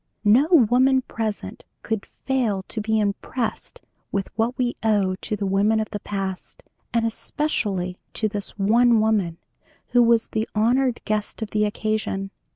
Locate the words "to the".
5.13-5.45